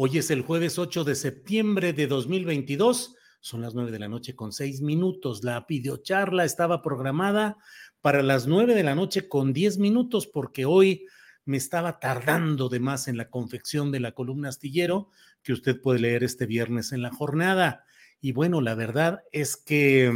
[0.00, 3.16] Hoy es el jueves 8 de septiembre de 2022.
[3.40, 5.42] Son las 9 de la noche con 6 minutos.
[5.42, 7.56] La videocharla estaba programada
[8.00, 11.04] para las 9 de la noche con 10 minutos porque hoy
[11.46, 15.10] me estaba tardando de más en la confección de la columna astillero
[15.42, 17.84] que usted puede leer este viernes en la jornada.
[18.20, 20.12] Y bueno, la verdad es que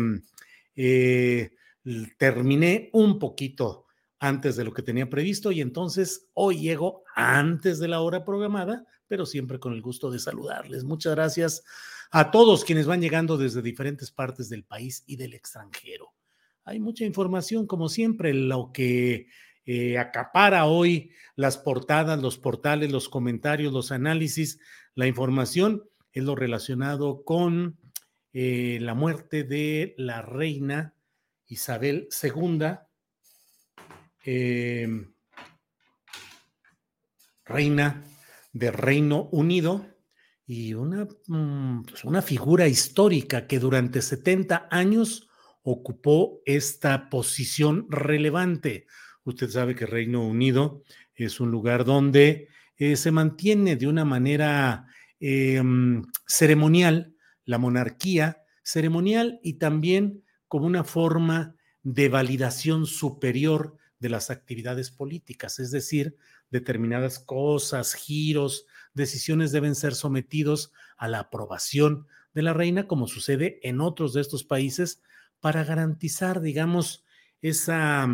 [0.77, 1.51] eh,
[2.19, 3.87] terminé un poquito
[4.21, 8.87] antes de lo que tenía previsto y entonces hoy llego antes de la hora programada
[9.13, 10.85] pero siempre con el gusto de saludarles.
[10.85, 11.65] Muchas gracias
[12.13, 16.15] a todos quienes van llegando desde diferentes partes del país y del extranjero.
[16.65, 19.27] Hay mucha información, como siempre, lo que
[19.67, 24.59] eh, acapara hoy las portadas, los portales, los comentarios, los análisis,
[24.95, 27.79] la información, es lo relacionado con
[28.33, 30.95] eh, la muerte de la reina
[31.49, 32.79] Isabel II.
[34.25, 34.89] Eh,
[37.45, 38.07] reina
[38.53, 39.87] de Reino Unido
[40.47, 45.29] y una, mm, pues, una figura histórica que durante 70 años
[45.63, 48.87] ocupó esta posición relevante.
[49.25, 50.83] Usted sabe que Reino Unido
[51.15, 54.87] es un lugar donde eh, se mantiene de una manera
[55.21, 57.15] em, ceremonial
[57.45, 65.61] la monarquía, ceremonial y también como una forma de validación superior de las actividades políticas,
[65.61, 66.17] es decir,
[66.51, 73.61] determinadas cosas, giros, decisiones deben ser sometidos a la aprobación de la reina, como sucede
[73.63, 75.01] en otros de estos países,
[75.39, 77.05] para garantizar, digamos,
[77.43, 78.09] esa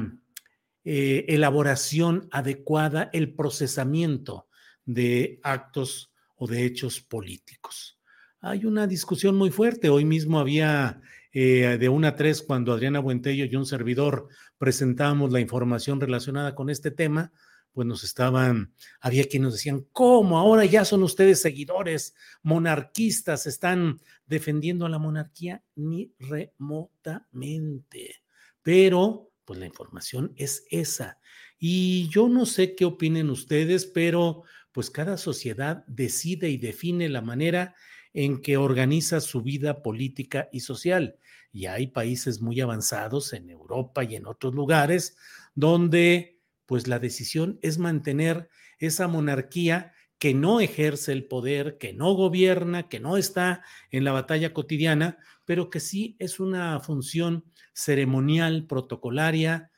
[0.84, 4.46] eh, elaboración adecuada, el procesamiento
[4.84, 7.98] de actos o de hechos políticos.
[8.40, 9.88] Hay una discusión muy fuerte.
[9.88, 11.00] Hoy mismo había
[11.32, 14.28] eh, de una a tres cuando Adriana Buentello y un servidor
[14.58, 17.32] presentamos la información relacionada con este tema
[17.78, 24.00] pues nos estaban, había quienes nos decían, ¿cómo ahora ya son ustedes seguidores monarquistas, están
[24.26, 25.62] defendiendo a la monarquía?
[25.76, 28.16] Ni remotamente.
[28.62, 31.20] Pero, pues la información es esa.
[31.56, 34.42] Y yo no sé qué opinen ustedes, pero
[34.72, 37.76] pues cada sociedad decide y define la manera
[38.12, 41.16] en que organiza su vida política y social.
[41.52, 45.16] Y hay países muy avanzados en Europa y en otros lugares
[45.54, 52.12] donde pues la decisión es mantener esa monarquía que no ejerce el poder, que no
[52.12, 58.66] gobierna, que no está en la batalla cotidiana, pero que sí es una función ceremonial,
[58.66, 59.70] protocolaria,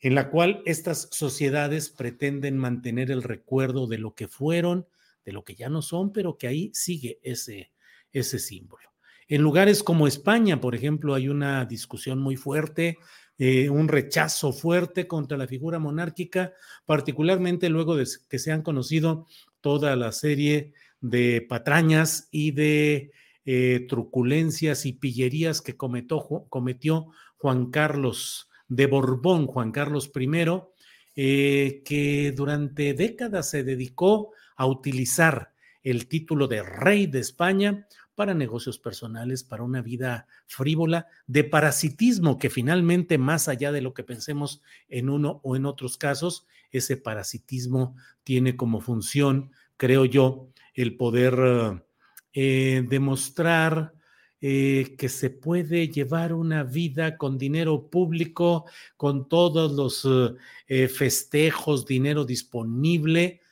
[0.00, 4.88] en la cual estas sociedades pretenden mantener el recuerdo de lo que fueron,
[5.24, 7.72] de lo que ya no son, pero que ahí sigue ese,
[8.12, 8.87] ese símbolo.
[9.28, 12.98] En lugares como España, por ejemplo, hay una discusión muy fuerte
[13.40, 16.54] eh, un rechazo fuerte contra la figura monárquica,
[16.84, 19.28] particularmente luego de que se han conocido
[19.60, 23.12] toda la serie de patrañas y de
[23.44, 27.06] eh, truculencias y pillerías que cometió,
[27.36, 30.28] Juan Carlos de Borbón, Juan Carlos I,
[31.14, 35.52] eh, que durante décadas se dedicó a utilizar
[35.84, 37.86] el título de rey de España
[38.18, 43.94] para negocios personales, para una vida frívola, de parasitismo, que finalmente, más allá de lo
[43.94, 47.94] que pensemos en uno o en otros casos, ese parasitismo
[48.24, 51.84] tiene como función, creo yo, el poder
[52.32, 53.94] eh, demostrar
[54.40, 58.64] eh, que se puede llevar una vida con dinero público,
[58.96, 60.36] con todos los
[60.66, 63.42] eh, festejos, dinero disponible,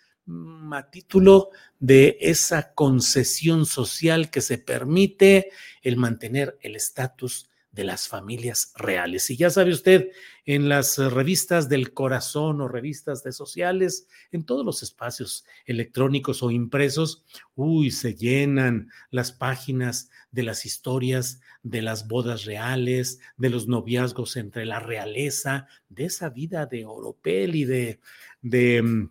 [0.73, 5.51] a título de esa concesión social que se permite
[5.83, 9.31] el mantener el estatus de las familias reales.
[9.31, 10.11] Y ya sabe usted,
[10.47, 16.51] en las revistas del corazón o revistas de sociales, en todos los espacios electrónicos o
[16.51, 17.25] impresos,
[17.55, 24.37] uy, se llenan las páginas de las historias de las bodas reales, de los noviazgos
[24.37, 28.01] entre la realeza, de esa vida de oropel y de,
[28.41, 29.11] de mm,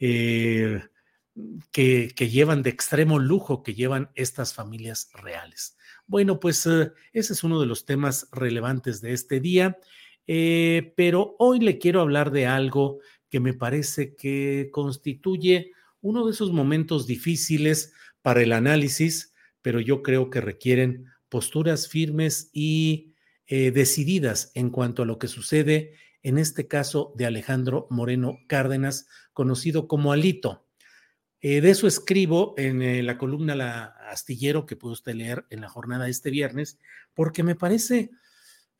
[0.00, 0.82] eh,
[1.70, 5.76] que, llevan de extremo lujo que llevan estas familias reales.
[6.06, 9.78] Bueno, pues eh, ese es uno de los temas relevantes de este día,
[10.26, 12.98] eh, pero hoy le quiero hablar de algo
[13.28, 17.92] que me parece que constituye uno de esos momentos difíciles
[18.22, 23.14] para el análisis, pero yo creo que requieren posturas firmes y
[23.46, 29.88] decididas en cuanto a lo que sucede en este caso de Alejandro Moreno Cárdenas, conocido
[29.88, 30.66] como Alito.
[31.40, 35.62] Eh, de eso escribo en eh, la columna La Astillero que puede usted leer en
[35.62, 36.78] la jornada de este viernes,
[37.14, 38.10] porque me parece,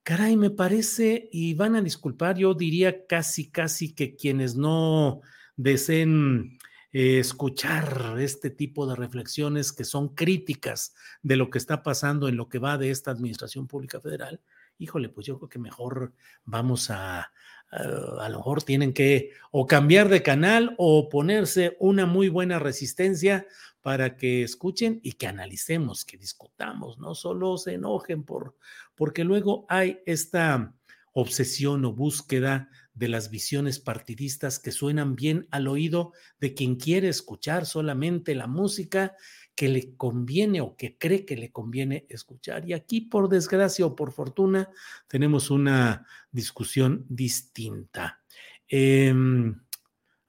[0.03, 5.23] caray, me parece, y van a disculpar, yo diría casi, casi que quienes no
[5.57, 6.59] deseen
[6.93, 12.37] eh, escuchar este tipo de reflexiones que son críticas de lo que está pasando en
[12.37, 14.41] lo que va de esta Administración Pública Federal,
[14.81, 17.31] híjole, pues yo creo que mejor vamos a,
[17.71, 23.47] a lo mejor tienen que o cambiar de canal o ponerse una muy buena resistencia
[23.83, 28.57] para que escuchen y que analicemos, que discutamos, no solo se enojen por,
[28.95, 30.75] porque luego hay esta
[31.13, 37.09] obsesión o búsqueda de las visiones partidistas que suenan bien al oído de quien quiere
[37.09, 39.15] escuchar solamente la música
[39.55, 42.69] que le conviene o que cree que le conviene escuchar.
[42.69, 44.71] Y aquí, por desgracia o por fortuna,
[45.07, 48.23] tenemos una discusión distinta.
[48.67, 49.55] Em,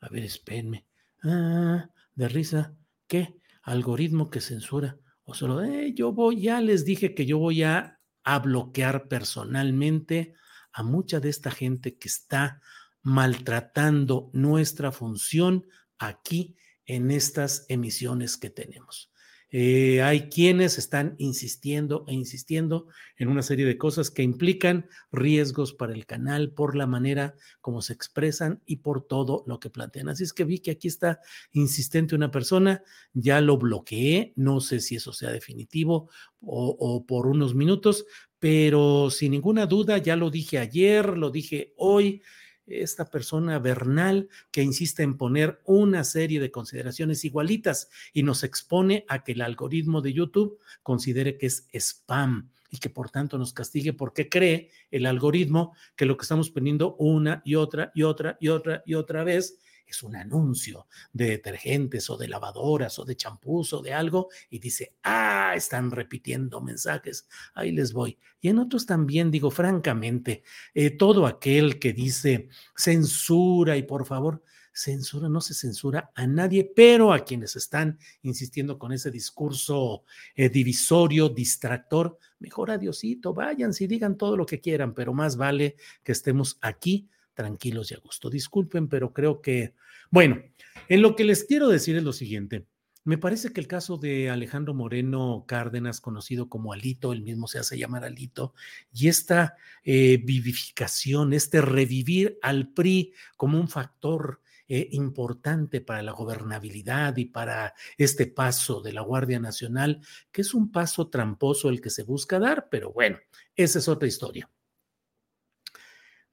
[0.02, 0.86] a ver, espérenme.
[1.24, 2.76] Ah, de risa.
[3.08, 3.36] ¿Qué?
[3.64, 4.98] Algoritmo que censura.
[5.24, 10.34] O solo, eh, yo voy, ya les dije que yo voy a, a bloquear personalmente
[10.74, 12.62] a mucha de esta gente que está
[13.04, 19.12] maltratando nuestra función aquí en estas emisiones que tenemos.
[19.54, 22.88] Eh, hay quienes están insistiendo e insistiendo
[23.18, 27.82] en una serie de cosas que implican riesgos para el canal por la manera como
[27.82, 30.08] se expresan y por todo lo que plantean.
[30.08, 31.20] Así es que vi que aquí está
[31.52, 32.82] insistente una persona,
[33.12, 36.10] ya lo bloqueé, no sé si eso sea definitivo
[36.40, 38.06] o, o por unos minutos,
[38.42, 42.24] pero sin ninguna duda, ya lo dije ayer, lo dije hoy,
[42.66, 49.06] esta persona vernal que insiste en poner una serie de consideraciones igualitas y nos expone
[49.08, 53.54] a que el algoritmo de YouTube considere que es spam y que por tanto nos
[53.54, 58.38] castigue porque cree el algoritmo que lo que estamos poniendo una y otra y otra
[58.40, 59.60] y otra y otra vez
[59.92, 64.60] es un anuncio de detergentes o de lavadoras o de champús o de algo y
[64.60, 68.18] dice, ah, están repitiendo mensajes, ahí les voy.
[68.40, 70.44] Y en otros también digo, francamente,
[70.74, 74.44] eh, todo aquel que dice censura y por favor,
[74.74, 80.04] censura, no se censura a nadie, pero a quienes están insistiendo con ese discurso
[80.36, 85.76] eh, divisorio, distractor, mejor adiosito, vayan y digan todo lo que quieran, pero más vale
[86.04, 87.10] que estemos aquí
[87.42, 88.30] tranquilos y a gusto.
[88.30, 89.74] Disculpen, pero creo que,
[90.12, 90.42] bueno,
[90.88, 92.68] en lo que les quiero decir es lo siguiente.
[93.04, 97.58] Me parece que el caso de Alejandro Moreno Cárdenas, conocido como Alito, él mismo se
[97.58, 98.54] hace llamar Alito,
[98.94, 106.12] y esta eh, vivificación, este revivir al PRI como un factor eh, importante para la
[106.12, 110.00] gobernabilidad y para este paso de la Guardia Nacional,
[110.32, 113.18] que es un paso tramposo el que se busca dar, pero bueno,
[113.56, 114.48] esa es otra historia.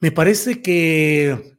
[0.01, 1.58] Me parece que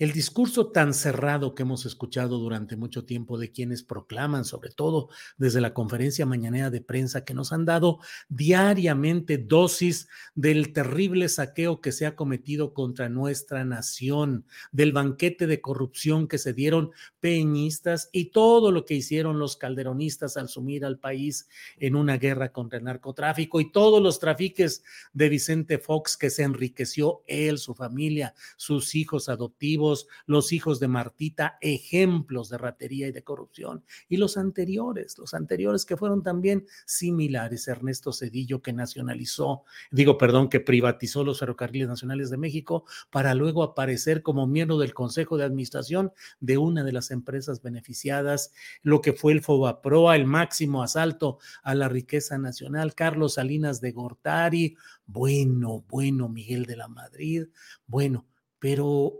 [0.00, 5.10] el discurso tan cerrado que hemos escuchado durante mucho tiempo de quienes proclaman, sobre todo
[5.36, 7.98] desde la conferencia mañanera de prensa, que nos han dado
[8.30, 15.60] diariamente dosis del terrible saqueo que se ha cometido contra nuestra nación, del banquete de
[15.60, 20.98] corrupción que se dieron peñistas y todo lo que hicieron los calderonistas al sumir al
[20.98, 26.30] país en una guerra contra el narcotráfico y todos los trafiques de Vicente Fox que
[26.30, 29.89] se enriqueció él, su familia, sus hijos adoptivos
[30.26, 33.84] los hijos de Martita, ejemplos de ratería y de corrupción.
[34.08, 37.68] Y los anteriores, los anteriores que fueron también similares.
[37.68, 43.62] Ernesto Cedillo que nacionalizó, digo, perdón, que privatizó los ferrocarriles nacionales de México para luego
[43.62, 49.12] aparecer como miembro del Consejo de Administración de una de las empresas beneficiadas, lo que
[49.12, 55.84] fue el Fobaproa, el máximo asalto a la riqueza nacional, Carlos Salinas de Gortari, bueno,
[55.88, 57.46] bueno, Miguel de la Madrid,
[57.86, 58.26] bueno,
[58.58, 59.14] pero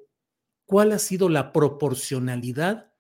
[0.71, 2.93] ¿cuál ha sido la proporcionalidad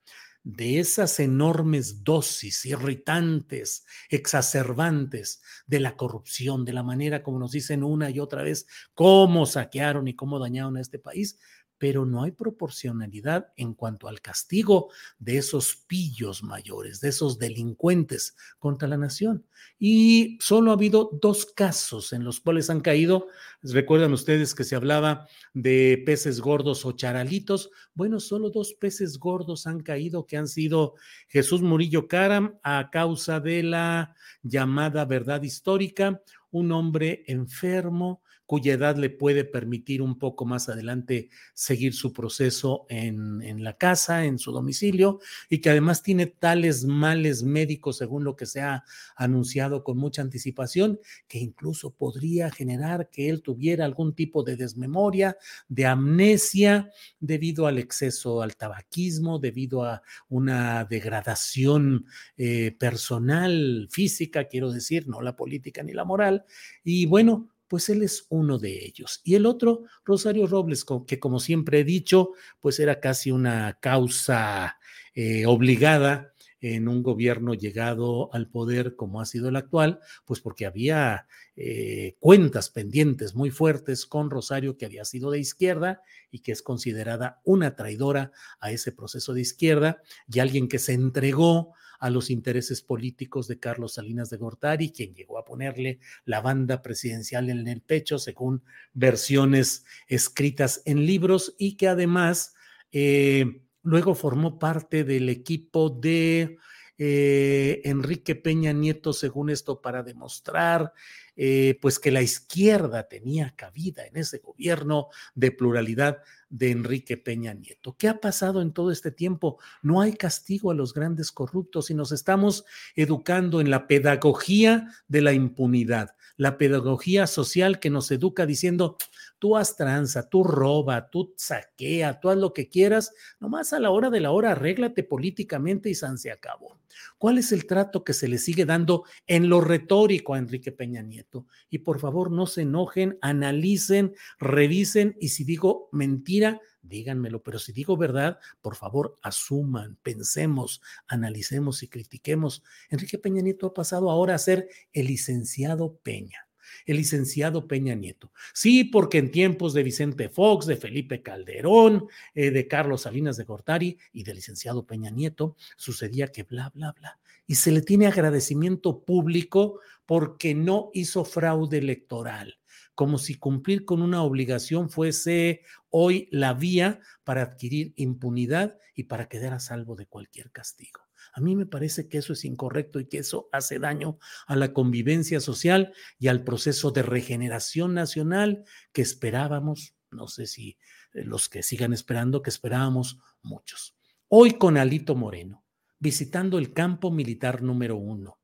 [0.42, 7.84] de esas enormes dosis irritantes, exacerbantes de la corrupción, de la manera como nos dicen
[7.84, 11.38] una y otra vez cómo saquearon y cómo dañaron a este país,
[11.80, 18.36] pero no hay proporcionalidad en cuanto al castigo de esos pillos mayores, de esos delincuentes
[18.58, 19.46] contra la nación.
[19.78, 23.28] Y solo ha habido dos casos en los cuales han caído,
[23.62, 29.66] recuerdan ustedes que se hablaba de peces gordos o charalitos, bueno, solo dos peces gordos
[29.66, 30.96] han caído que han sido
[31.28, 36.20] Jesús Murillo Caram a causa de la llamada verdad histórica,
[36.50, 42.84] un hombre enfermo, cuya edad le puede permitir un poco más adelante seguir su proceso
[42.88, 48.24] en, en, la casa, en su domicilio, y que además tiene tales males médicos, según
[48.24, 48.82] lo que se ha
[49.14, 55.36] anunciado con mucha anticipación, que incluso podría generar que él tuviera algún tipo de desmemoria,
[55.68, 56.90] de amnesia,
[57.20, 62.04] debido al exceso al tabaquismo, debido a una degradación
[62.36, 66.44] eh, personal, física, quiero decir, no la política ni la moral.
[66.82, 69.20] Y bueno, pues él es uno de ellos.
[69.22, 74.76] Y el otro, Rosario Robles, que como siempre he dicho, pues era casi una causa
[75.14, 76.29] eh, obligada
[76.60, 81.26] en un gobierno llegado al poder como ha sido el actual, pues porque había
[81.56, 86.62] eh, cuentas pendientes muy fuertes con Rosario, que había sido de izquierda y que es
[86.62, 92.30] considerada una traidora a ese proceso de izquierda y alguien que se entregó a los
[92.30, 97.68] intereses políticos de Carlos Salinas de Gortari, quien llegó a ponerle la banda presidencial en
[97.68, 98.64] el pecho, según
[98.94, 102.54] versiones escritas en libros, y que además
[102.90, 106.58] eh, luego formó parte del equipo de
[107.02, 110.92] eh, Enrique Peña Nieto, según esto, para demostrar
[111.34, 116.18] eh, pues que la izquierda tenía cabida en ese gobierno de pluralidad
[116.50, 117.96] de Enrique Peña Nieto.
[117.96, 119.58] ¿Qué ha pasado en todo este tiempo?
[119.80, 125.22] No hay castigo a los grandes corruptos y nos estamos educando en la pedagogía de
[125.22, 128.98] la impunidad, la pedagogía social que nos educa diciendo,
[129.40, 133.90] tú haz tranza, tú roba, tú saquea, tú haz lo que quieras, nomás a la
[133.90, 136.78] hora de la hora arréglate políticamente y san se acabó.
[137.18, 141.02] ¿Cuál es el trato que se le sigue dando en lo retórico a Enrique Peña
[141.02, 141.46] Nieto?
[141.70, 147.72] Y por favor, no se enojen, analicen, revisen y si digo mentira, díganmelo, pero si
[147.72, 152.62] digo verdad, por favor, asuman, pensemos, analicemos y critiquemos.
[152.90, 156.49] Enrique Peña Nieto ha pasado ahora a ser el licenciado Peña
[156.86, 158.32] el licenciado Peña Nieto.
[158.52, 163.44] Sí, porque en tiempos de Vicente Fox, de Felipe Calderón, eh, de Carlos Salinas de
[163.44, 167.18] Gortari y del licenciado Peña Nieto, sucedía que bla, bla, bla.
[167.46, 172.60] Y se le tiene agradecimiento público porque no hizo fraude electoral
[173.00, 179.26] como si cumplir con una obligación fuese hoy la vía para adquirir impunidad y para
[179.26, 181.00] quedar a salvo de cualquier castigo.
[181.32, 184.72] A mí me parece que eso es incorrecto y que eso hace daño a la
[184.72, 190.78] convivencia social y al proceso de regeneración nacional que esperábamos, no sé si
[191.12, 193.96] eh, los que sigan esperando, que esperábamos muchos.
[194.28, 195.64] Hoy con Alito Moreno,
[195.98, 198.38] visitando el campo militar número uno,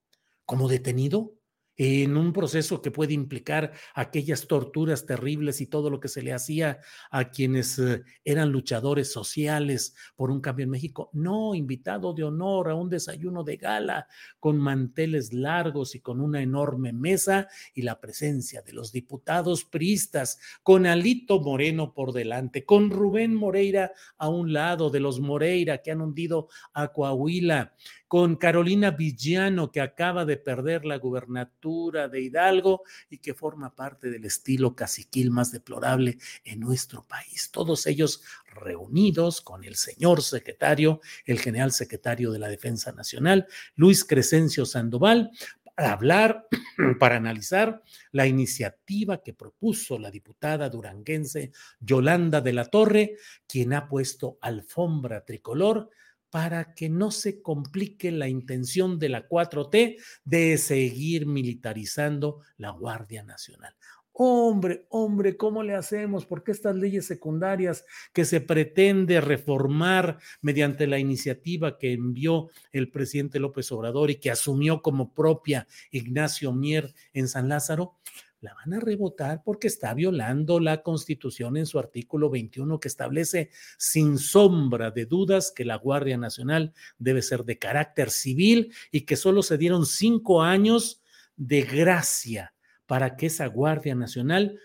[0.44, 1.35] como detenido
[1.76, 6.32] en un proceso que puede implicar aquellas torturas terribles y todo lo que se le
[6.32, 6.80] hacía
[7.10, 11.10] a quienes eh, eran luchadores sociales por un cambio en México.
[11.12, 14.08] No, invitado de honor a un desayuno de gala
[14.40, 20.38] con manteles largos y con una enorme mesa y la presencia de los diputados priistas,
[20.62, 25.90] con Alito Moreno por delante, con Rubén Moreira a un lado de los Moreira que
[25.90, 27.74] han hundido a Coahuila,
[28.08, 34.10] con Carolina Villano, que acaba de perder la gubernatura de Hidalgo y que forma parte
[34.10, 37.50] del estilo caciquil más deplorable en nuestro país.
[37.52, 44.04] Todos ellos reunidos con el señor secretario, el general secretario de la Defensa Nacional, Luis
[44.04, 45.30] Crescencio Sandoval,
[45.74, 46.48] para hablar,
[46.98, 47.82] para analizar
[48.12, 55.24] la iniciativa que propuso la diputada duranguense Yolanda de la Torre, quien ha puesto alfombra
[55.24, 55.90] tricolor
[56.30, 63.22] para que no se complique la intención de la 4T de seguir militarizando la Guardia
[63.22, 63.74] Nacional.
[64.18, 66.24] Hombre, hombre, ¿cómo le hacemos?
[66.24, 72.90] ¿Por qué estas leyes secundarias que se pretende reformar mediante la iniciativa que envió el
[72.90, 77.98] presidente López Obrador y que asumió como propia Ignacio Mier en San Lázaro?
[78.46, 83.50] La van a rebotar porque está violando la Constitución en su artículo 21 que establece
[83.76, 89.16] sin sombra de dudas que la Guardia Nacional debe ser de carácter civil y que
[89.16, 91.02] solo se dieron cinco años
[91.36, 92.54] de gracia
[92.86, 94.60] para que esa Guardia Nacional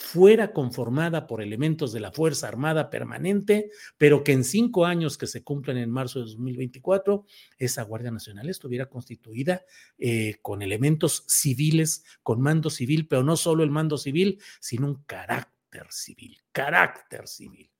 [0.00, 5.26] fuera conformada por elementos de la Fuerza Armada Permanente, pero que en cinco años que
[5.26, 7.26] se cumplen en marzo de 2024,
[7.58, 9.62] esa Guardia Nacional estuviera constituida
[9.98, 15.02] eh, con elementos civiles, con mando civil, pero no solo el mando civil, sino un
[15.04, 17.70] carácter civil, carácter civil.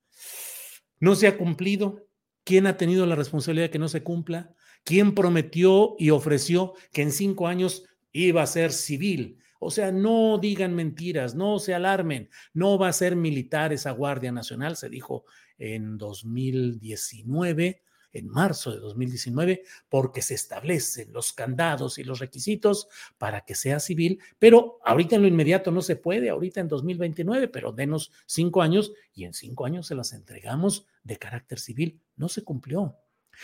[0.99, 2.07] No se ha cumplido.
[2.43, 4.53] ¿Quién ha tenido la responsabilidad de que no se cumpla?
[4.83, 9.39] ¿Quién prometió y ofreció que en cinco años iba a ser civil?
[9.63, 14.31] O sea, no digan mentiras, no se alarmen, no va a ser militar esa Guardia
[14.31, 15.23] Nacional, se dijo
[15.59, 22.87] en 2019, en marzo de 2019, porque se establecen los candados y los requisitos
[23.19, 27.47] para que sea civil, pero ahorita en lo inmediato no se puede, ahorita en 2029,
[27.47, 32.01] pero denos cinco años y en cinco años se las entregamos de carácter civil.
[32.15, 32.97] No se cumplió.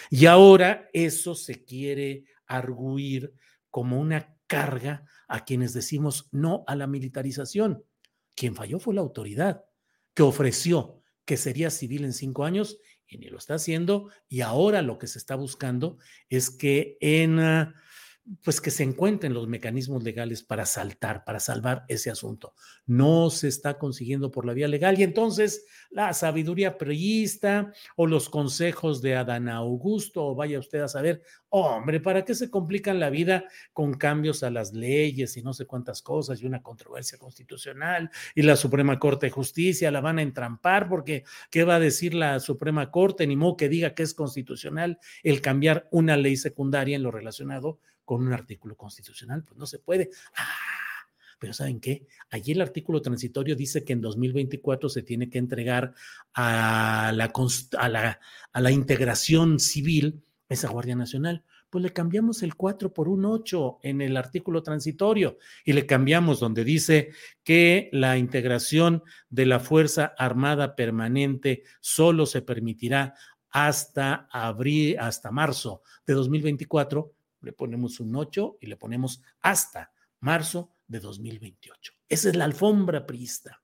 [0.09, 3.35] Y ahora eso se quiere arguir
[3.69, 7.83] como una carga a quienes decimos no a la militarización.
[8.35, 9.65] Quien falló fue la autoridad,
[10.13, 14.09] que ofreció que sería civil en cinco años y ni lo está haciendo.
[14.29, 15.97] Y ahora lo que se está buscando
[16.29, 17.75] es que en ah,
[18.43, 22.53] pues que se encuentren los mecanismos legales para saltar, para salvar ese asunto.
[22.85, 28.29] No se está consiguiendo por la vía legal y entonces la sabiduría priista o los
[28.29, 33.09] consejos de Adán Augusto, o vaya usted a saber, hombre, ¿para qué se complican la
[33.09, 38.09] vida con cambios a las leyes y no sé cuántas cosas y una controversia constitucional
[38.35, 42.13] y la Suprema Corte de Justicia la van a entrampar porque ¿qué va a decir
[42.13, 43.25] la Suprema Corte?
[43.25, 47.79] Ni modo que diga que es constitucional el cambiar una ley secundaria en lo relacionado
[48.07, 50.09] con un artículo constitucional, pues no se puede.
[50.37, 50.45] Ah,
[51.37, 52.07] pero ¿saben qué?
[52.29, 55.93] Allí el artículo transitorio dice que en 2024 se tiene que entregar
[56.33, 57.33] a la,
[57.77, 58.19] a la,
[58.53, 61.43] a la integración civil esa Guardia Nacional.
[61.69, 66.39] Pues le cambiamos el 4 por un 8 en el artículo transitorio y le cambiamos
[66.39, 67.09] donde dice
[67.43, 73.15] que la integración de la Fuerza Armada Permanente solo se permitirá
[73.49, 80.71] hasta abril, hasta marzo de 2024 le ponemos un 8 y le ponemos hasta marzo
[80.87, 81.93] de 2028.
[82.09, 83.61] Esa es la alfombra priista.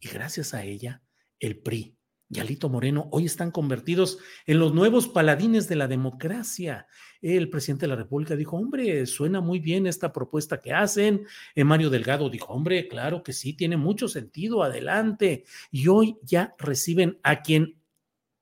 [0.00, 1.02] Y gracias a ella,
[1.38, 1.96] el PRI
[2.28, 6.88] y Alito Moreno hoy están convertidos en los nuevos paladines de la democracia.
[7.22, 11.24] El presidente de la República dijo, hombre, suena muy bien esta propuesta que hacen.
[11.54, 15.44] Eh, Mario Delgado dijo, hombre, claro que sí, tiene mucho sentido, adelante.
[15.70, 17.80] Y hoy ya reciben a quien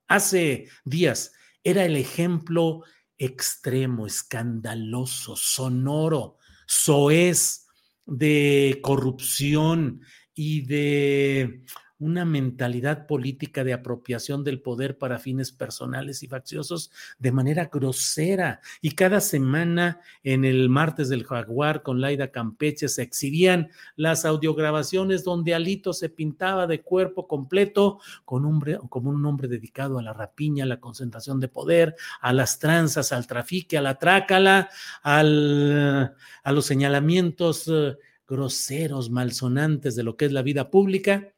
[0.08, 2.84] hace días era el ejemplo
[3.24, 7.66] extremo, escandaloso, sonoro, soez
[8.06, 10.00] de corrupción
[10.34, 11.64] y de
[12.04, 18.60] una mentalidad política de apropiación del poder para fines personales y facciosos de manera grosera.
[18.82, 25.24] Y cada semana en el martes del jaguar con Laida Campeche se exhibían las audiograbaciones
[25.24, 30.12] donde Alito se pintaba de cuerpo completo con hombre, como un hombre dedicado a la
[30.12, 34.68] rapiña, a la concentración de poder, a las tranzas, al trafique, a la trácala,
[35.02, 37.96] al, a los señalamientos eh,
[38.28, 41.33] groseros, malsonantes de lo que es la vida pública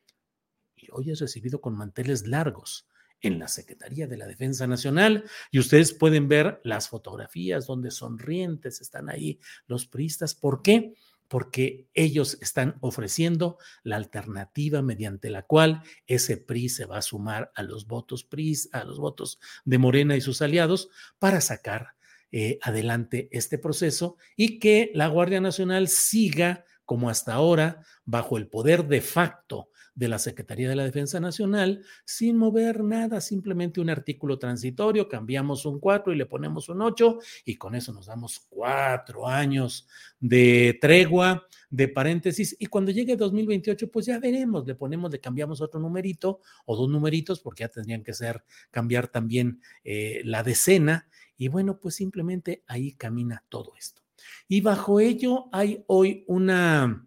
[0.97, 2.89] hoy es recibido con manteles largos
[3.21, 8.81] en la Secretaría de la Defensa Nacional y ustedes pueden ver las fotografías donde sonrientes
[8.81, 10.35] están ahí los priistas.
[10.35, 10.95] ¿Por qué?
[11.29, 17.53] Porque ellos están ofreciendo la alternativa mediante la cual ese PRI se va a sumar
[17.55, 21.95] a los votos PRI, a los votos de Morena y sus aliados para sacar
[22.33, 28.49] eh, adelante este proceso y que la Guardia Nacional siga como hasta ahora bajo el
[28.49, 33.91] poder de facto de la Secretaría de la Defensa Nacional sin mover nada, simplemente un
[33.91, 38.47] artículo transitorio, cambiamos un 4 y le ponemos un 8 y con eso nos damos
[38.49, 39.89] cuatro años
[40.21, 45.63] de tregua, de paréntesis y cuando llegue 2028 pues ya veremos, le ponemos, le cambiamos
[45.63, 51.09] otro numerito o dos numeritos porque ya tendrían que ser, cambiar también eh, la decena
[51.39, 54.03] y bueno, pues simplemente ahí camina todo esto.
[54.47, 57.07] Y bajo ello hay hoy una,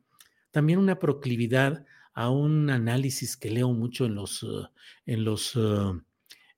[0.52, 1.86] también una proclividad
[2.20, 4.68] a un análisis que leo mucho en los, eh,
[5.06, 6.02] en los, eh,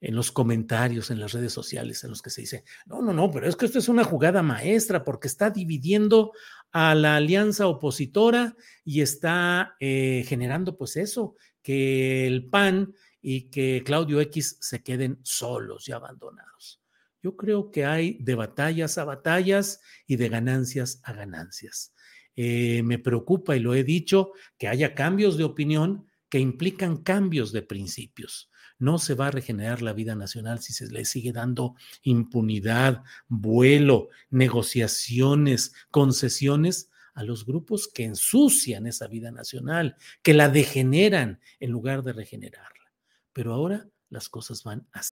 [0.01, 3.29] en los comentarios en las redes sociales en los que se dice, no, no, no,
[3.29, 6.31] pero es que esto es una jugada maestra porque está dividiendo
[6.71, 13.83] a la alianza opositora y está eh, generando pues eso, que el PAN y que
[13.85, 16.81] Claudio X se queden solos y abandonados.
[17.21, 21.93] Yo creo que hay de batallas a batallas y de ganancias a ganancias.
[22.35, 27.51] Eh, me preocupa, y lo he dicho, que haya cambios de opinión que implican cambios
[27.51, 28.49] de principios.
[28.79, 34.09] No se va a regenerar la vida nacional si se le sigue dando impunidad, vuelo,
[34.29, 42.01] negociaciones, concesiones a los grupos que ensucian esa vida nacional, que la degeneran en lugar
[42.03, 42.91] de regenerarla.
[43.33, 45.11] Pero ahora las cosas van así.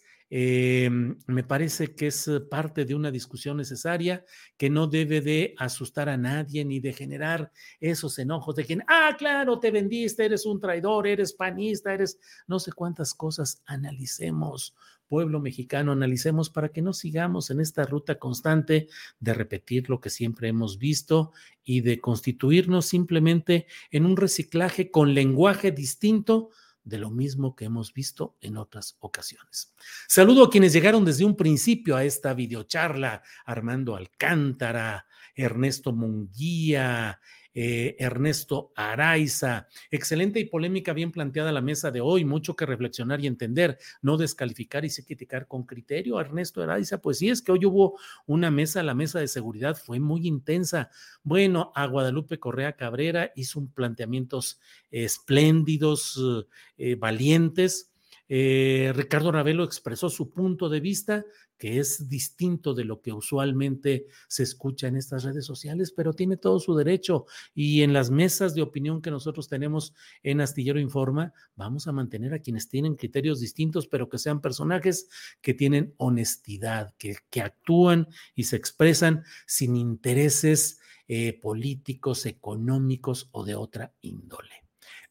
[0.33, 0.89] Eh,
[1.27, 4.23] me parece que es parte de una discusión necesaria
[4.55, 9.13] que no debe de asustar a nadie ni de generar esos enojos de quien, ah,
[9.17, 12.17] claro, te vendiste, eres un traidor, eres panista, eres
[12.47, 13.61] no sé cuántas cosas.
[13.65, 14.73] Analicemos,
[15.09, 18.87] pueblo mexicano, analicemos para que no sigamos en esta ruta constante
[19.19, 25.13] de repetir lo que siempre hemos visto y de constituirnos simplemente en un reciclaje con
[25.13, 26.51] lenguaje distinto
[26.83, 29.73] de lo mismo que hemos visto en otras ocasiones.
[30.07, 37.19] Saludo a quienes llegaron desde un principio a esta videocharla, Armando Alcántara, Ernesto Munguía,
[37.53, 39.67] eh, Ernesto Araiza.
[39.89, 44.17] Excelente y polémica, bien planteada la mesa de hoy, mucho que reflexionar y entender, no
[44.17, 46.19] descalificar y se criticar con criterio.
[46.19, 49.99] Ernesto Araiza, pues sí, es que hoy hubo una mesa, la mesa de seguridad fue
[49.99, 50.89] muy intensa.
[51.23, 54.59] Bueno, a Guadalupe Correa Cabrera hizo un planteamientos
[54.89, 56.19] espléndidos,
[56.77, 57.91] eh, valientes.
[58.33, 61.25] Eh, Ricardo Ravelo expresó su punto de vista
[61.61, 66.35] que es distinto de lo que usualmente se escucha en estas redes sociales, pero tiene
[66.35, 67.27] todo su derecho.
[67.53, 69.93] Y en las mesas de opinión que nosotros tenemos
[70.23, 75.07] en Astillero Informa, vamos a mantener a quienes tienen criterios distintos, pero que sean personajes
[75.39, 83.45] que tienen honestidad, que, que actúan y se expresan sin intereses eh, políticos, económicos o
[83.45, 84.65] de otra índole.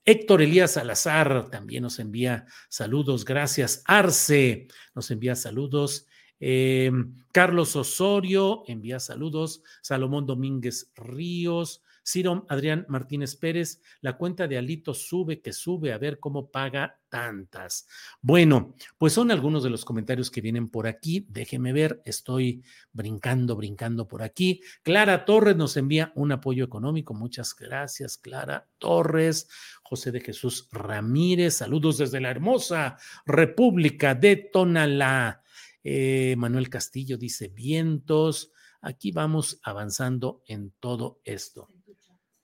[0.05, 3.85] Héctor Elías Salazar también nos envía saludos, gracias.
[3.85, 6.09] Arce nos envía saludos.
[6.41, 6.91] Eh,
[7.33, 9.63] Carlos Osorio envía saludos.
[9.83, 11.83] Salomón Domínguez Ríos.
[12.11, 16.99] Ciro Adrián Martínez Pérez, la cuenta de Alito sube, que sube, a ver cómo paga
[17.09, 17.87] tantas.
[18.21, 21.27] Bueno, pues son algunos de los comentarios que vienen por aquí.
[21.29, 24.61] Déjeme ver, estoy brincando, brincando por aquí.
[24.83, 27.15] Clara Torres nos envía un apoyo económico.
[27.15, 29.49] Muchas gracias, Clara Torres.
[29.83, 35.43] José de Jesús Ramírez, saludos desde la hermosa República de Tonalá.
[35.83, 38.53] Eh, Manuel Castillo dice vientos.
[38.81, 41.69] Aquí vamos avanzando en todo esto.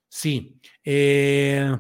[0.09, 0.61] Sí.
[0.85, 1.71] Eh,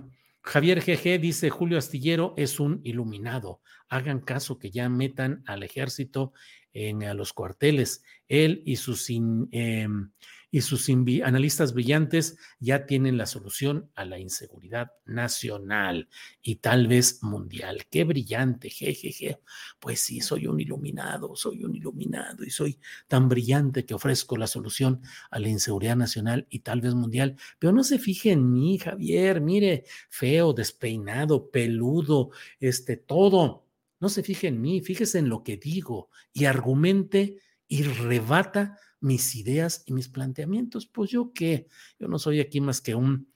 [0.42, 3.60] Javier GG dice, Julio Astillero es un iluminado.
[3.88, 6.32] Hagan caso que ya metan al ejército
[6.72, 8.04] en a los cuarteles.
[8.28, 10.12] Él y sus em,
[10.56, 16.08] y sus analistas brillantes ya tienen la solución a la inseguridad nacional
[16.40, 17.84] y tal vez mundial.
[17.90, 19.38] Qué brillante, jejeje.
[19.78, 24.46] Pues sí, soy un iluminado, soy un iluminado y soy tan brillante que ofrezco la
[24.46, 27.36] solución a la inseguridad nacional y tal vez mundial.
[27.58, 33.66] Pero no se fije en mí, Javier, mire, feo, despeinado, peludo, este, todo.
[34.00, 39.34] No se fije en mí, fíjese en lo que digo y argumente y rebata mis
[39.34, 40.86] ideas y mis planteamientos.
[40.86, 41.66] Pues yo qué,
[41.98, 43.32] yo no soy aquí más que un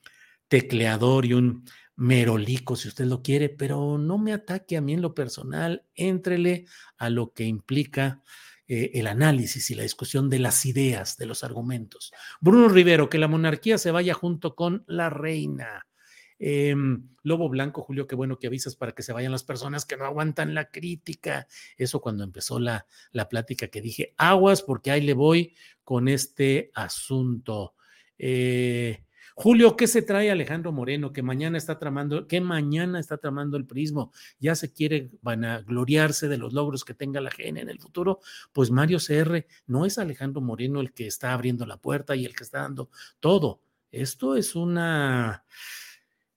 [0.48, 1.64] tecleador y un
[1.96, 6.64] merolico, si usted lo quiere, pero no me ataque a mí en lo personal, éntrele
[6.96, 8.22] a lo que implica
[8.66, 12.12] eh, el análisis y la discusión de las ideas, de los argumentos.
[12.40, 15.86] Bruno Rivero, que la monarquía se vaya junto con la reina.
[16.42, 19.98] Em, Lobo Blanco, Julio, qué bueno que avisas para que se vayan las personas que
[19.98, 21.46] no aguantan la crítica.
[21.76, 26.70] Eso cuando empezó la, la plática que dije, aguas, porque ahí le voy con este
[26.74, 27.74] asunto.
[28.16, 31.12] Eh, Julio, ¿qué se trae Alejandro Moreno?
[31.12, 35.60] Que mañana está tramando, que mañana está tramando el prismo, ya se quiere van a
[35.60, 38.20] gloriarse de los logros que tenga la gente en el futuro.
[38.52, 42.34] Pues Mario CR no es Alejandro Moreno el que está abriendo la puerta y el
[42.34, 43.60] que está dando todo.
[43.90, 45.44] Esto es una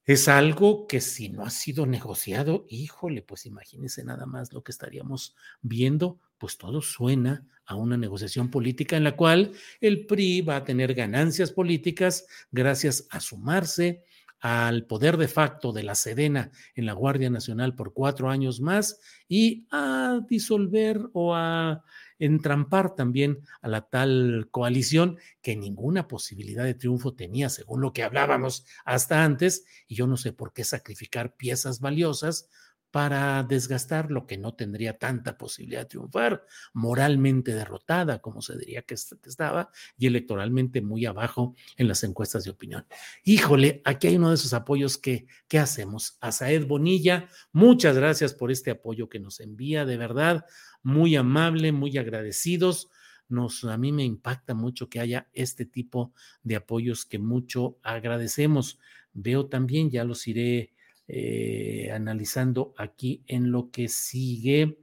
[0.06, 4.72] es algo que si no ha sido negociado, híjole, pues imagínense nada más lo que
[4.72, 10.58] estaríamos viendo, pues todo suena a una negociación política en la cual el PRI va
[10.58, 14.04] a tener ganancias políticas gracias a sumarse
[14.44, 19.00] al poder de facto de la Sedena en la Guardia Nacional por cuatro años más
[19.30, 21.82] y a disolver o a
[22.20, 28.04] entrampar también a la tal coalición que ninguna posibilidad de triunfo tenía, según lo que
[28.04, 32.50] hablábamos hasta antes, y yo no sé por qué sacrificar piezas valiosas
[32.94, 38.84] para desgastar lo que no tendría tanta posibilidad de triunfar, moralmente derrotada, como se diría
[38.84, 42.86] que estaba, y electoralmente muy abajo en las encuestas de opinión.
[43.24, 46.20] Híjole, aquí hay uno de esos apoyos que, ¿qué hacemos?
[46.22, 50.46] A Saed Bonilla, muchas gracias por este apoyo que nos envía, de verdad,
[50.84, 52.92] muy amable, muy agradecidos.
[53.28, 58.78] Nos, a mí me impacta mucho que haya este tipo de apoyos que mucho agradecemos.
[59.14, 60.73] Veo también, ya los iré
[61.08, 64.80] eh, analizando aquí en lo que sigue.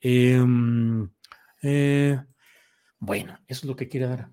[0.00, 1.10] Em,
[1.62, 2.20] eh,
[3.00, 4.30] bueno, eso es lo que quiere dar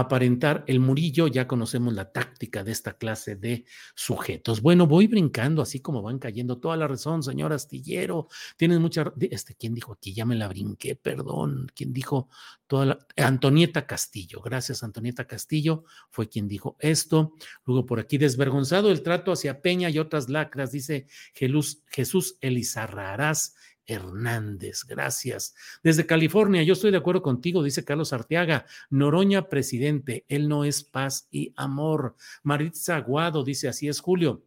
[0.00, 4.60] aparentar el murillo, ya conocemos la táctica de esta clase de sujetos.
[4.60, 6.58] Bueno, voy brincando así como van cayendo.
[6.58, 8.28] Toda la razón, señor Astillero.
[8.56, 9.12] Tienes mucha.
[9.20, 10.12] Este, ¿quién dijo aquí?
[10.12, 11.70] Ya me la brinqué, perdón.
[11.74, 12.28] ¿Quién dijo?
[12.66, 14.40] Toda la, Antonieta Castillo.
[14.40, 15.84] Gracias, Antonieta Castillo.
[16.10, 17.32] Fue quien dijo esto.
[17.64, 23.54] Luego por aquí, desvergonzado el trato hacia Peña y otras lacras, dice Jesús, Elizarrarás
[23.86, 24.84] Hernández.
[24.84, 25.54] Gracias.
[25.82, 28.66] Desde California, yo estoy de acuerdo contigo, dice Carlos Arteaga.
[28.90, 32.16] Noroña, presidente, él no es paz y amor.
[32.42, 34.42] Maritza Aguado dice, así es, Julio.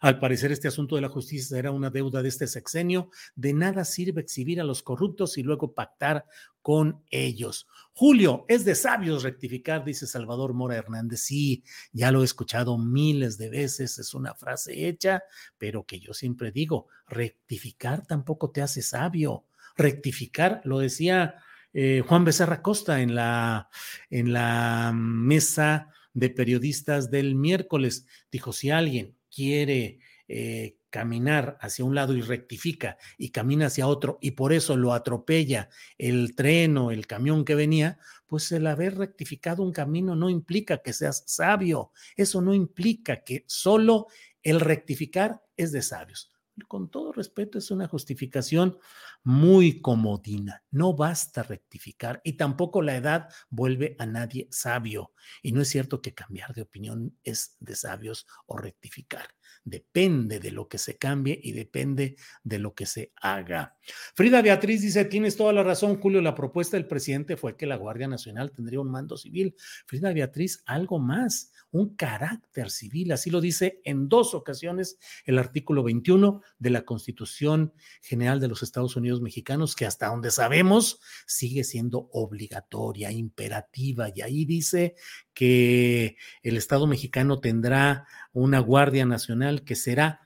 [0.00, 3.10] Al parecer, este asunto de la justicia era una deuda de este sexenio.
[3.34, 6.24] De nada sirve exhibir a los corruptos y luego pactar
[6.62, 7.66] con ellos.
[7.92, 11.20] Julio, es de sabios rectificar, dice Salvador Mora Hernández.
[11.20, 11.62] Sí,
[11.92, 15.22] ya lo he escuchado miles de veces, es una frase hecha,
[15.58, 19.46] pero que yo siempre digo, rectificar tampoco te hace sabio.
[19.76, 21.36] Rectificar, lo decía
[21.72, 23.68] eh, Juan Becerra Costa en la,
[24.10, 28.06] en la mesa de periodistas del miércoles.
[28.32, 34.18] Dijo, si alguien quiere eh, caminar hacia un lado y rectifica y camina hacia otro
[34.22, 35.68] y por eso lo atropella
[35.98, 40.78] el tren o el camión que venía, pues el haber rectificado un camino no implica
[40.78, 44.06] que seas sabio, eso no implica que solo
[44.42, 46.32] el rectificar es de sabios.
[46.66, 48.78] Con todo respeto, es una justificación
[49.26, 50.62] muy comodina.
[50.70, 55.14] No basta rectificar y tampoco la edad vuelve a nadie sabio.
[55.42, 59.26] Y no es cierto que cambiar de opinión es de sabios o rectificar.
[59.64, 63.76] Depende de lo que se cambie y depende de lo que se haga.
[64.14, 67.74] Frida Beatriz dice, tienes toda la razón, Julio, la propuesta del presidente fue que la
[67.74, 69.56] Guardia Nacional tendría un mando civil.
[69.86, 75.82] Frida Beatriz, algo más, un carácter civil, así lo dice en dos ocasiones el artículo
[75.82, 81.64] 21 de la Constitución General de los Estados Unidos Mexicanos, que hasta donde sabemos sigue
[81.64, 84.94] siendo obligatoria, imperativa, y ahí dice
[85.34, 90.20] que el Estado mexicano tendrá una Guardia Nacional que será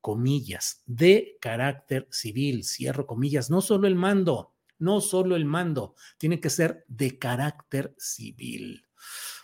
[0.00, 6.40] comillas, de carácter civil, cierro comillas, no solo el mando, no solo el mando, tiene
[6.40, 8.84] que ser de carácter civil.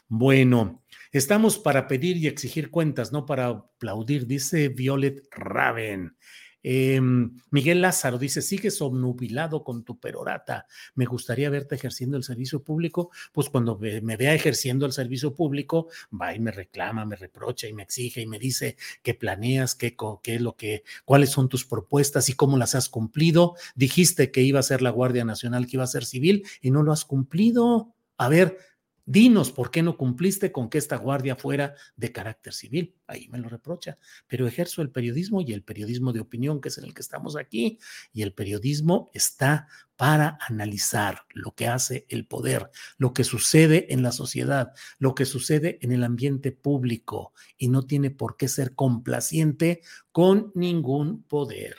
[0.06, 6.16] Bueno, estamos para pedir y exigir cuentas, no para aplaudir, dice Violet Raven.
[6.62, 10.66] Em, Miguel Lázaro dice, sigues obnubilado con tu perorata.
[10.94, 13.10] Me gustaría verte ejerciendo el servicio público.
[13.32, 17.72] Pues cuando me vea ejerciendo el servicio público, va y me reclama, me reprocha y
[17.72, 22.28] me exige y me dice qué planeas, qué, qué lo que, cuáles son tus propuestas
[22.28, 23.54] y cómo las has cumplido.
[23.74, 26.82] Dijiste que iba a ser la Guardia Nacional, que iba a ser civil y no
[26.82, 27.94] lo has cumplido.
[28.16, 28.58] A ver,
[29.06, 32.94] Dinos por qué no cumpliste con que esta guardia fuera de carácter civil.
[33.06, 33.98] Ahí me lo reprocha.
[34.26, 37.36] Pero ejerzo el periodismo y el periodismo de opinión, que es en el que estamos
[37.36, 37.78] aquí.
[38.12, 44.02] Y el periodismo está para analizar lo que hace el poder, lo que sucede en
[44.02, 47.32] la sociedad, lo que sucede en el ambiente público.
[47.58, 49.82] Y no tiene por qué ser complaciente
[50.12, 51.76] con ningún poder.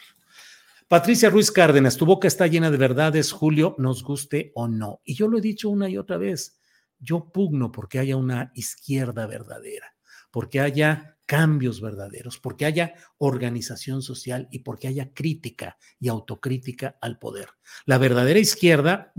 [0.92, 5.00] Patricia Ruiz Cárdenas, tu boca está llena de verdades, Julio, nos guste o no.
[5.06, 6.60] Y yo lo he dicho una y otra vez,
[7.02, 9.96] yo pugno porque haya una izquierda verdadera,
[10.32, 17.20] porque haya cambios verdaderos, porque haya organización social y porque haya crítica y autocrítica al
[17.20, 17.50] poder.
[17.86, 19.14] La verdadera izquierda,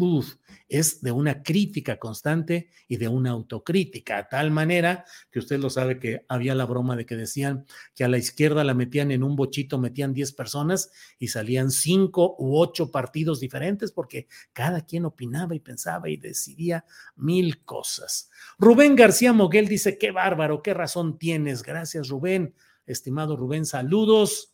[0.73, 5.69] es de una crítica constante y de una autocrítica, a tal manera que usted lo
[5.69, 9.23] sabe que había la broma de que decían que a la izquierda la metían en
[9.23, 15.05] un bochito, metían 10 personas y salían cinco u ocho partidos diferentes porque cada quien
[15.05, 16.87] opinaba y pensaba y decidía
[17.17, 18.31] mil cosas.
[18.59, 21.63] Rubén García Moguel dice, qué bárbaro, qué razón tienes.
[21.63, 22.55] Gracias, Rubén.
[22.87, 24.52] Estimado Rubén, saludos.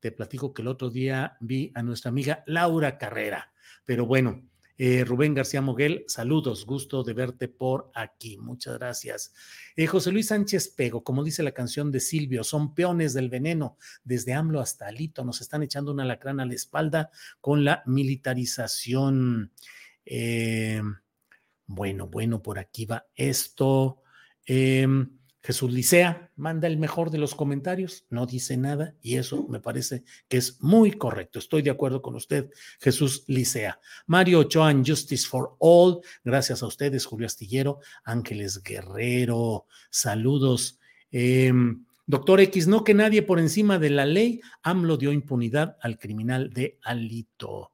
[0.00, 3.52] Te platico que el otro día vi a nuestra amiga Laura Carrera,
[3.84, 4.42] pero bueno,
[4.80, 8.38] eh, Rubén García Moguel, saludos, gusto de verte por aquí.
[8.38, 9.34] Muchas gracias.
[9.74, 13.76] Eh, José Luis Sánchez Pego, como dice la canción de Silvio, son peones del veneno,
[14.04, 19.50] desde AMLO hasta Alito, nos están echando una lacrana a la espalda con la militarización.
[20.06, 20.80] Eh,
[21.66, 24.02] bueno, bueno, por aquí va esto.
[25.48, 30.04] Jesús Licea manda el mejor de los comentarios, no dice nada y eso me parece
[30.28, 31.38] que es muy correcto.
[31.38, 33.80] Estoy de acuerdo con usted, Jesús Licea.
[34.06, 40.80] Mario Ochoa, Justice for All, gracias a ustedes, Julio Astillero, Ángeles Guerrero, saludos.
[41.10, 45.98] Em, doctor X, no que nadie por encima de la ley, AMLO dio impunidad al
[45.98, 47.72] criminal de Alito.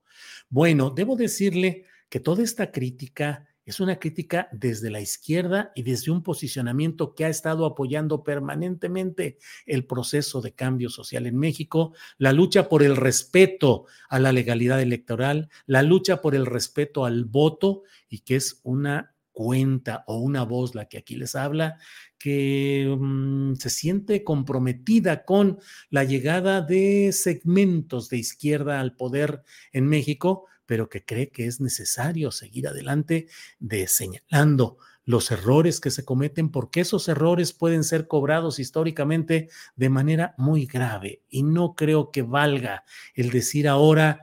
[0.49, 6.11] Bueno, debo decirle que toda esta crítica es una crítica desde la izquierda y desde
[6.11, 12.33] un posicionamiento que ha estado apoyando permanentemente el proceso de cambio social en México, la
[12.33, 17.83] lucha por el respeto a la legalidad electoral, la lucha por el respeto al voto
[18.09, 21.79] y que es una cuenta o una voz la que aquí les habla,
[22.19, 25.59] que mm, se siente comprometida con
[25.91, 31.61] la llegada de segmentos de izquierda al poder en México, pero que cree que es
[31.61, 38.09] necesario seguir adelante de señalando los errores que se cometen, porque esos errores pueden ser
[38.09, 41.23] cobrados históricamente de manera muy grave.
[41.29, 44.23] Y no creo que valga el decir ahora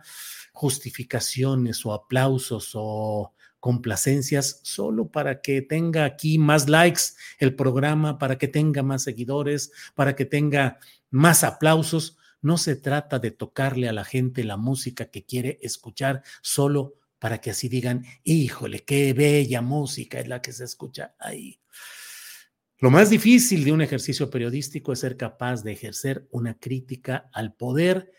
[0.53, 7.01] justificaciones o aplausos o complacencias solo para que tenga aquí más likes
[7.37, 10.79] el programa, para que tenga más seguidores, para que tenga
[11.11, 16.23] más aplausos, no se trata de tocarle a la gente la música que quiere escuchar
[16.41, 21.59] solo para que así digan, híjole, qué bella música es la que se escucha ahí.
[22.79, 27.53] Lo más difícil de un ejercicio periodístico es ser capaz de ejercer una crítica al
[27.53, 28.11] poder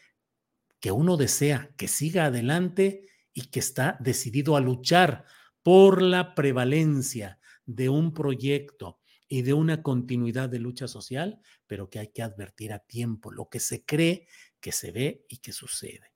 [0.78, 5.24] que uno desea que siga adelante y que está decidido a luchar
[5.64, 9.00] por la prevalencia de un proyecto
[9.32, 13.48] y de una continuidad de lucha social, pero que hay que advertir a tiempo lo
[13.48, 14.26] que se cree,
[14.60, 16.12] que se ve y que sucede.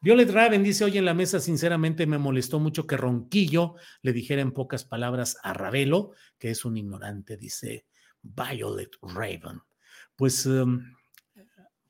[0.00, 4.42] Violet Raven dice hoy en la mesa, sinceramente me molestó mucho que Ronquillo le dijera
[4.42, 7.84] en pocas palabras a Ravelo, que es un ignorante, dice
[8.22, 9.60] Violet Raven.
[10.14, 10.94] Pues, em,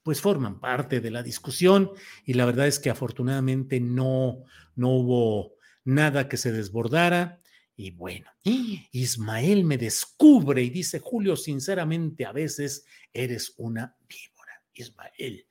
[0.02, 1.90] pues forman parte de la discusión
[2.24, 5.52] y la verdad es que afortunadamente no, no hubo
[5.84, 7.41] nada que se desbordara.
[7.76, 14.62] Y bueno, Ismael me descubre y dice, Julio, sinceramente a veces eres una víbora.
[14.74, 15.46] Ismael,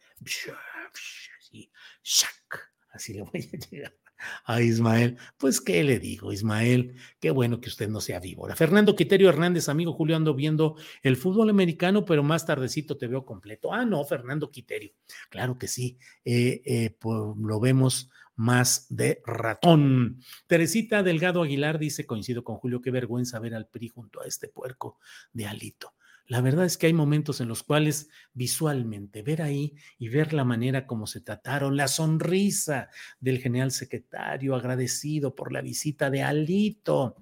[2.92, 3.98] así le voy a llegar
[4.46, 5.18] a Ismael.
[5.38, 6.96] Pues, ¿qué le digo, Ismael?
[7.20, 8.56] Qué bueno que usted no sea víbora.
[8.56, 13.26] Fernando Quiterio Hernández, amigo Julio, ando viendo el fútbol americano, pero más tardecito te veo
[13.26, 13.74] completo.
[13.74, 14.92] Ah, no, Fernando Quiterio.
[15.30, 15.98] Claro que sí.
[16.24, 20.20] Eh, eh, pues, lo vemos más de ratón.
[20.48, 24.48] Teresita Delgado Aguilar dice, coincido con Julio, qué vergüenza ver al PRI junto a este
[24.48, 25.00] puerco
[25.34, 25.94] de Alito.
[26.28, 30.46] La verdad es que hay momentos en los cuales visualmente ver ahí y ver la
[30.46, 32.90] manera como se trataron, la sonrisa
[33.20, 37.18] del general secretario agradecido por la visita de Alito.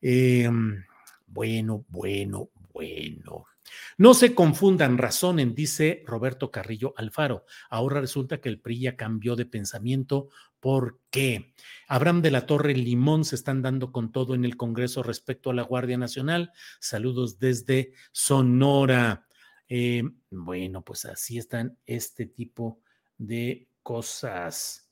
[0.00, 0.84] Em,
[1.28, 3.51] bueno, bueno, bueno.
[3.96, 7.44] No se confundan, razonen, dice Roberto Carrillo Alfaro.
[7.70, 10.28] Ahora resulta que el PRI ya cambió de pensamiento.
[10.60, 11.54] ¿Por qué?
[11.88, 15.54] Abraham de la Torre Limón se están dando con todo en el Congreso respecto a
[15.54, 16.52] la Guardia Nacional.
[16.80, 19.26] Saludos desde Sonora.
[19.68, 22.80] Eh, bueno, pues así están este tipo
[23.18, 24.88] de cosas.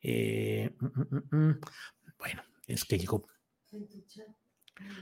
[0.00, 1.60] Eh, mm, mm, mm,
[2.18, 3.26] bueno, es que llegó.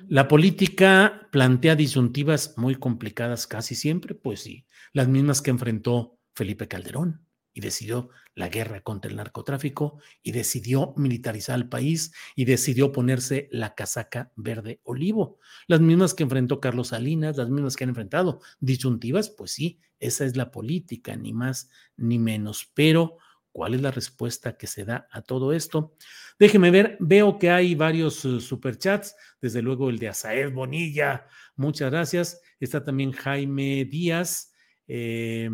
[0.08, 6.68] La política plantea disyuntivas muy complicadas casi siempre, pues sí, las mismas que enfrentó Felipe
[6.68, 12.92] Calderón y decidió la guerra contra el narcotráfico y decidió militarizar el país y decidió
[12.92, 15.38] ponerse la casaca verde olivo.
[15.66, 18.40] Las mismas que enfrentó Carlos Salinas, las mismas que han enfrentado.
[18.60, 22.70] Disyuntivas, pues sí, esa es la política, ni más ni menos.
[22.74, 23.18] Pero
[23.52, 25.96] ¿Cuál es la respuesta que se da a todo esto?
[26.38, 31.26] Déjeme ver, veo que hay varios uh, superchats, desde luego el de Asael Bonilla,
[31.56, 32.40] muchas gracias.
[32.60, 34.52] Está también Jaime Díaz,
[34.86, 35.50] eh,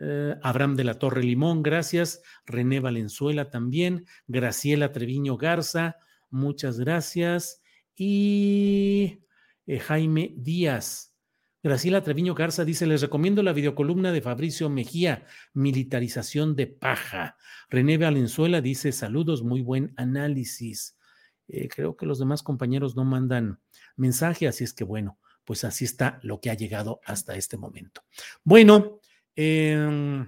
[0.00, 2.22] eh, Abraham de la Torre Limón, gracias.
[2.46, 5.96] René Valenzuela también, Graciela Treviño Garza,
[6.30, 7.62] muchas gracias.
[7.94, 9.20] Y
[9.66, 11.11] eh, Jaime Díaz.
[11.62, 17.36] Graciela Treviño Garza dice, les recomiendo la videocolumna de Fabricio Mejía, Militarización de Paja.
[17.70, 20.98] René Valenzuela dice, saludos, muy buen análisis.
[21.46, 23.60] Eh, creo que los demás compañeros no mandan
[23.94, 28.02] mensaje, así es que bueno, pues así está lo que ha llegado hasta este momento.
[28.42, 28.98] Bueno,
[29.36, 30.26] eh,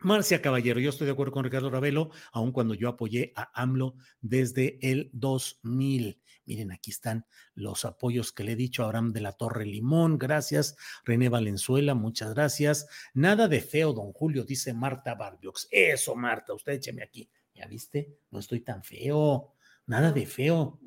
[0.00, 3.96] Marcia Caballero, yo estoy de acuerdo con Ricardo Ravelo, aun cuando yo apoyé a AMLO
[4.20, 6.22] desde el 2000.
[6.44, 10.16] Miren, aquí están los apoyos que le he dicho a Abraham de la Torre Limón,
[10.16, 10.76] gracias.
[11.04, 12.86] René Valenzuela, muchas gracias.
[13.12, 15.66] Nada de feo, don Julio, dice Marta Barbiox.
[15.70, 17.28] Eso, Marta, usted écheme aquí.
[17.52, 18.20] ¿Ya viste?
[18.30, 19.54] No estoy tan feo.
[19.86, 20.78] Nada de feo.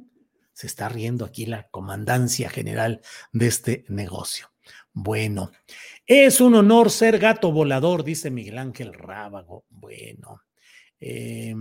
[0.54, 4.52] Se está riendo aquí la comandancia general de este negocio.
[4.94, 5.52] Bueno,
[6.06, 9.66] es un honor ser gato volador, dice Miguel Ángel Rábago.
[9.70, 10.42] Bueno,
[11.00, 11.56] eh,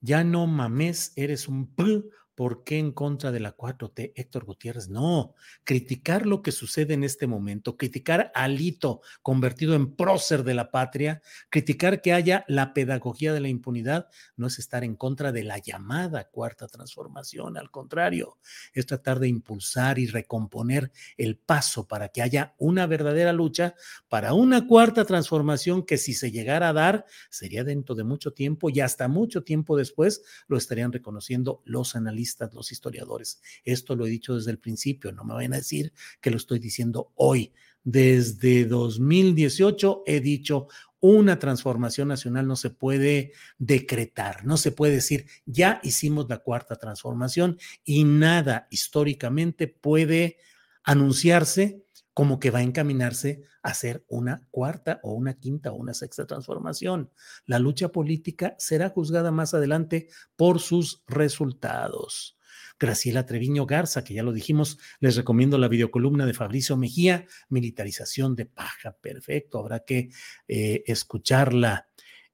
[0.00, 2.02] ya no mames, eres un p
[2.38, 4.88] ¿Por qué en contra de la 4T, Héctor Gutiérrez?
[4.88, 5.34] No,
[5.64, 10.70] criticar lo que sucede en este momento, criticar a Alito convertido en prócer de la
[10.70, 11.20] patria,
[11.50, 15.58] criticar que haya la pedagogía de la impunidad, no es estar en contra de la
[15.58, 18.38] llamada cuarta transformación, al contrario,
[18.72, 23.74] es tratar de impulsar y recomponer el paso para que haya una verdadera lucha
[24.08, 28.70] para una cuarta transformación que si se llegara a dar, sería dentro de mucho tiempo
[28.70, 33.40] y hasta mucho tiempo después lo estarían reconociendo los analistas los historiadores.
[33.64, 36.58] Esto lo he dicho desde el principio, no me vayan a decir que lo estoy
[36.58, 37.52] diciendo hoy.
[37.84, 40.68] Desde 2018 he dicho,
[41.00, 46.76] una transformación nacional no se puede decretar, no se puede decir, ya hicimos la cuarta
[46.76, 50.38] transformación y nada históricamente puede
[50.82, 51.84] anunciarse
[52.18, 56.26] como que va a encaminarse a hacer una cuarta o una quinta o una sexta
[56.26, 57.12] transformación.
[57.46, 62.36] La lucha política será juzgada más adelante por sus resultados.
[62.76, 68.34] Graciela Treviño Garza, que ya lo dijimos, les recomiendo la videocolumna de Fabricio Mejía, Militarización
[68.34, 68.96] de Paja.
[69.00, 70.10] Perfecto, habrá que
[70.48, 71.86] eh, escucharla.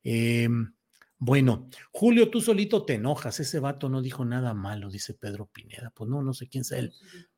[0.03, 0.73] Em,
[1.19, 5.93] bueno, Julio, tú solito te enojas, ese vato no dijo nada malo, dice Pedro Pineda.
[5.95, 6.95] Pues no, no sé quién sea el,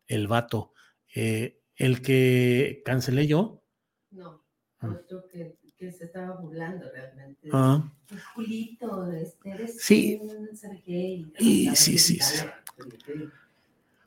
[0.07, 0.75] el vato.
[1.13, 3.63] Eh, el que cancelé yo.
[4.11, 4.43] No,
[4.81, 4.99] ah.
[4.99, 7.49] otro que, que, se estaba burlando realmente.
[7.53, 7.93] Ah.
[8.35, 10.21] Julito, este, eres sí.
[11.39, 12.45] y, sí, sí, sí.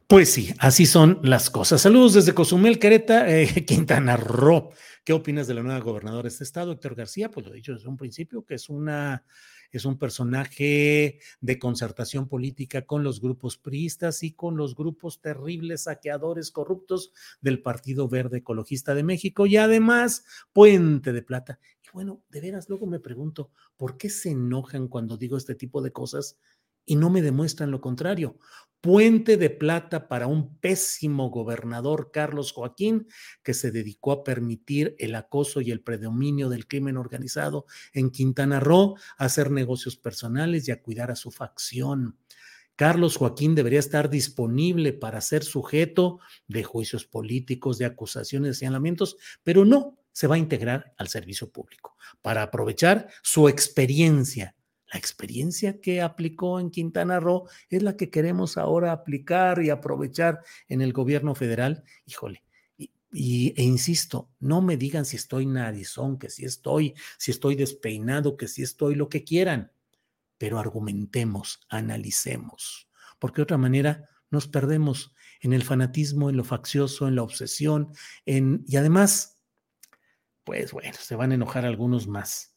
[0.07, 1.81] Pues sí, así son las cosas.
[1.81, 4.71] Saludos desde Cozumel, Quereta, eh, Quintana Roo.
[5.03, 7.29] ¿Qué opinas de la nueva gobernadora de este estado, Héctor García?
[7.29, 9.23] Pues lo he dicho desde un principio, que es una
[9.71, 15.83] es un personaje de concertación política con los grupos priistas y con los grupos terribles
[15.83, 21.59] saqueadores corruptos del Partido Verde Ecologista de México y además Puente de Plata.
[21.83, 25.81] Y bueno, de veras, luego me pregunto, ¿por qué se enojan cuando digo este tipo
[25.81, 26.37] de cosas
[26.89, 28.37] y no me demuestran lo contrario?
[28.81, 33.07] puente de plata para un pésimo gobernador, Carlos Joaquín,
[33.43, 38.59] que se dedicó a permitir el acoso y el predominio del crimen organizado en Quintana
[38.59, 42.17] Roo, a hacer negocios personales y a cuidar a su facción.
[42.77, 49.17] Carlos Joaquín debería estar disponible para ser sujeto de juicios políticos, de acusaciones, de señalamientos,
[49.43, 54.55] pero no, se va a integrar al servicio público para aprovechar su experiencia
[54.91, 60.41] la experiencia que aplicó en Quintana Roo es la que queremos ahora aplicar y aprovechar
[60.67, 61.83] en el gobierno federal.
[62.05, 62.43] Híjole,
[63.11, 68.37] y, e insisto, no me digan si estoy narizón, que si estoy, si estoy despeinado,
[68.37, 69.71] que si estoy lo que quieran,
[70.37, 77.07] pero argumentemos, analicemos, porque de otra manera nos perdemos en el fanatismo, en lo faccioso,
[77.07, 77.91] en la obsesión,
[78.25, 79.41] en, y además,
[80.43, 82.55] pues bueno, se van a enojar algunos más,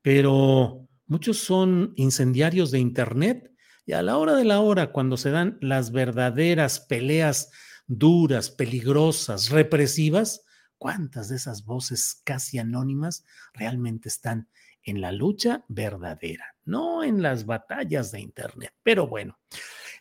[0.00, 3.52] pero Muchos son incendiarios de Internet
[3.84, 7.50] y a la hora de la hora, cuando se dan las verdaderas peleas
[7.86, 10.46] duras, peligrosas, represivas,
[10.78, 14.48] ¿cuántas de esas voces casi anónimas realmente están
[14.84, 16.56] en la lucha verdadera?
[16.64, 18.72] No en las batallas de Internet.
[18.82, 19.38] Pero bueno,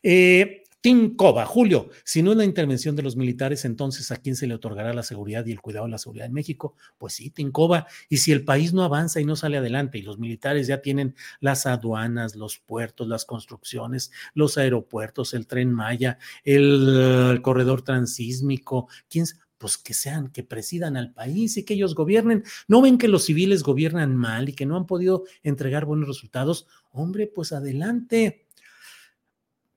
[0.04, 4.48] eh, Tincoba, Julio, si no es la intervención de los militares, entonces ¿a quién se
[4.48, 6.76] le otorgará la seguridad y el cuidado de la seguridad en México?
[6.98, 7.86] Pues sí, Tincoba.
[8.10, 11.16] Y si el país no avanza y no sale adelante y los militares ya tienen
[11.40, 19.26] las aduanas, los puertos, las construcciones, los aeropuertos, el tren Maya, el, corredor transísmico, ¿quién
[19.60, 22.44] pues que sean, que presidan al país y que ellos gobiernen.
[22.68, 26.66] ¿No ven que los civiles gobiernan mal y que no han podido entregar buenos resultados?
[26.92, 28.48] Hombre, pues adelante.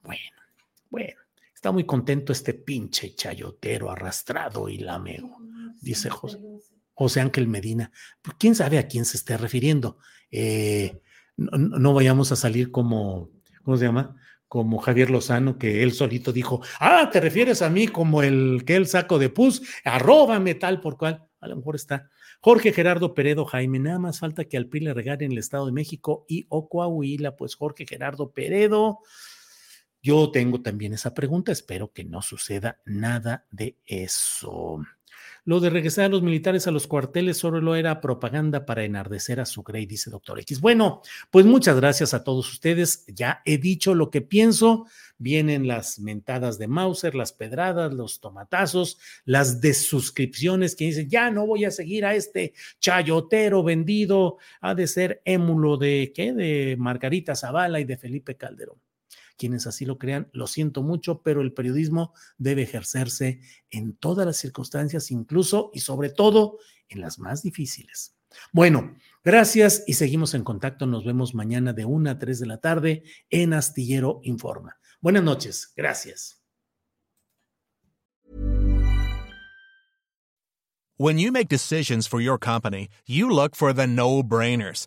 [0.02, 0.33] Bueno,
[0.94, 1.20] bueno,
[1.52, 5.38] está muy contento este pinche chayotero arrastrado y lamego,
[5.80, 6.38] dice José.
[6.92, 7.90] José Ángel Medina.
[8.22, 9.98] Pues, ¿Quién sabe a quién se esté refiriendo?
[10.30, 11.00] Eh,
[11.36, 13.30] no, vayamos a salir como,
[13.64, 14.14] ¿cómo se llama?
[14.46, 18.76] Como Javier Lozano, que él solito dijo, ah, te refieres a mí como el que
[18.76, 21.24] el saco de pus, arróbame tal por cual.
[21.40, 22.08] A lo mejor está.
[22.40, 25.72] Jorge Gerardo Peredo Jaime, nada más falta que al PRI le regalen el Estado de
[25.72, 29.00] México y o Coahuila, pues Jorge Gerardo Peredo.
[30.04, 34.82] Yo tengo también esa pregunta, espero que no suceda nada de eso.
[35.46, 39.46] Lo de regresar a los militares a los cuarteles solo era propaganda para enardecer a
[39.46, 40.60] su Grey, dice doctor X.
[40.60, 41.00] Bueno,
[41.30, 43.06] pues muchas gracias a todos ustedes.
[43.06, 44.84] Ya he dicho lo que pienso.
[45.16, 51.46] Vienen las mentadas de Mauser, las pedradas, los tomatazos, las desuscripciones que dicen, ya no
[51.46, 56.34] voy a seguir a este chayotero vendido, ha de ser émulo de, ¿qué?
[56.34, 58.83] De Margarita Zavala y de Felipe Calderón
[59.36, 64.36] quienes así lo crean, lo siento mucho, pero el periodismo debe ejercerse en todas las
[64.36, 66.58] circunstancias, incluso y sobre todo
[66.88, 68.16] en las más difíciles.
[68.52, 70.86] Bueno, gracias y seguimos en contacto.
[70.86, 74.76] Nos vemos mañana de 1 a 3 de la tarde en Astillero Informa.
[75.00, 76.40] Buenas noches, gracias.
[80.96, 84.86] When you make decisions for your company, you look for the no-brainers.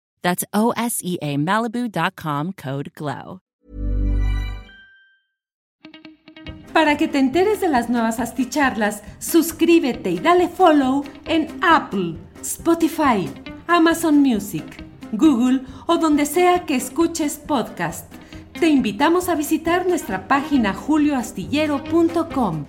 [0.21, 3.41] That's O-S-E-A Malibu.com code GLOW.
[6.73, 13.29] Para que te enteres de las nuevas asticharlas, suscríbete y dale follow en Apple, Spotify,
[13.67, 18.11] Amazon Music, Google o donde sea que escuches podcast.
[18.57, 22.65] Te invitamos a visitar nuestra página julioastillero.com.